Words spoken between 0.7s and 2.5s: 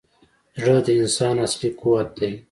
د انسان اصلي قوت دی.